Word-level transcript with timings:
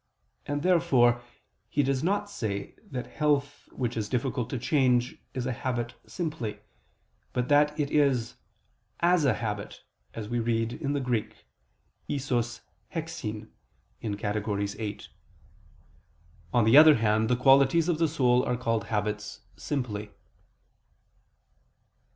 And 0.47 0.63
therefore 0.63 1.21
he 1.69 1.83
does 1.83 2.03
not 2.03 2.27
say 2.27 2.73
that 2.89 3.05
health 3.05 3.69
which 3.71 3.95
is 3.95 4.09
difficult 4.09 4.49
to 4.49 4.57
change 4.57 5.19
is 5.35 5.45
a 5.45 5.51
habit 5.53 5.93
simply: 6.07 6.59
but 7.33 7.49
that 7.49 7.79
it 7.79 7.91
is 7.91 8.33
"as 9.01 9.25
a 9.25 9.35
habit," 9.35 9.81
as 10.15 10.27
we 10.27 10.39
read 10.39 10.73
in 10.73 10.93
the 10.93 10.99
Greek 10.99 11.45
[*_isos 12.09 12.61
hexin_ 12.95 13.49
(Categor. 14.01 14.57
viii)]. 14.57 15.01
On 16.51 16.65
the 16.65 16.77
other 16.77 16.95
hand, 16.95 17.29
the 17.29 17.35
qualities 17.37 17.87
of 17.87 17.99
the 17.99 18.07
soul 18.07 18.43
are 18.43 18.57
called 18.57 18.85
habits 18.85 19.41
simply. 19.55 20.09